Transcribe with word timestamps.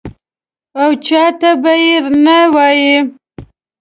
او 0.81 0.89
چا 1.05 1.23
ته 1.39 1.49
به 1.61 1.73
یې 1.83 1.95
نه 2.25 2.37
وایې. 2.53 2.97